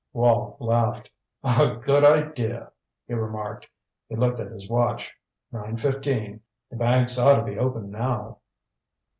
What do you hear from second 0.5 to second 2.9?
laughed. "A good idea,"